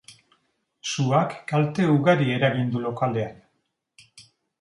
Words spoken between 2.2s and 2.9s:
eragin du